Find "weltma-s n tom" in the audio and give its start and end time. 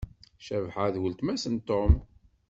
1.01-1.93